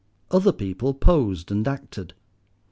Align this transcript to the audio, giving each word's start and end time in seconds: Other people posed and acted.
Other 0.31 0.51
people 0.51 0.95
posed 0.95 1.51
and 1.51 1.67
acted. 1.67 2.15